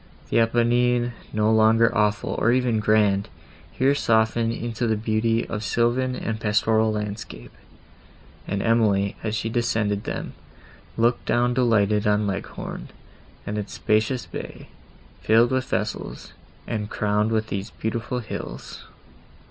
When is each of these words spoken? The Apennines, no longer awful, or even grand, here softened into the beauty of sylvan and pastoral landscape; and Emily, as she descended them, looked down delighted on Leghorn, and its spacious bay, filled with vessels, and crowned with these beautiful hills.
The 0.31 0.39
Apennines, 0.39 1.11
no 1.31 1.51
longer 1.51 1.95
awful, 1.95 2.31
or 2.39 2.51
even 2.51 2.79
grand, 2.79 3.29
here 3.71 3.93
softened 3.93 4.51
into 4.51 4.87
the 4.87 4.95
beauty 4.97 5.45
of 5.47 5.63
sylvan 5.63 6.15
and 6.15 6.39
pastoral 6.39 6.91
landscape; 6.91 7.51
and 8.47 8.63
Emily, 8.63 9.15
as 9.21 9.35
she 9.35 9.47
descended 9.47 10.05
them, 10.05 10.33
looked 10.97 11.27
down 11.27 11.53
delighted 11.53 12.07
on 12.07 12.25
Leghorn, 12.25 12.87
and 13.45 13.59
its 13.59 13.73
spacious 13.73 14.25
bay, 14.25 14.69
filled 15.21 15.51
with 15.51 15.67
vessels, 15.69 16.33
and 16.65 16.89
crowned 16.89 17.31
with 17.31 17.49
these 17.49 17.69
beautiful 17.69 18.21
hills. 18.21 18.85